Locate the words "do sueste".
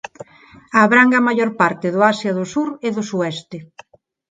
2.95-3.57